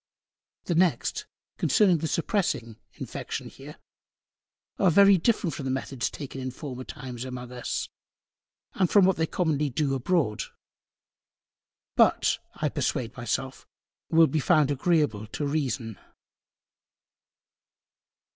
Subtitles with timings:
[0.63, 1.27] The next,
[1.59, 3.77] concerning the suppressing Infection here,
[4.79, 7.87] are very different from the Methods taken in former Times among Us,
[8.73, 10.41] and from what they commonly Do Abroad:
[11.95, 13.67] But, I persuade my self,
[14.09, 15.99] will be found agreable to Reason.